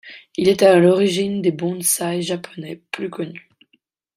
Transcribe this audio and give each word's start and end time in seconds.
Il 0.35 0.49
est 0.49 0.63
à 0.63 0.79
l'origine 0.79 1.43
des 1.43 1.51
bonsaï 1.51 2.23
japonais, 2.23 2.81
plus 2.91 3.11
connus. 3.11 3.51